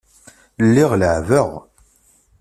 Lliɣ 0.65 0.91
leɛɛbeɣ. 0.99 1.49